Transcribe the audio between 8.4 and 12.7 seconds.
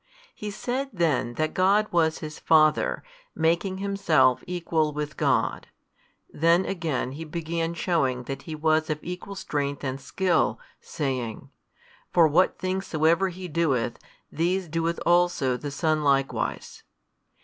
He was of Equal strength and skill, saying, For what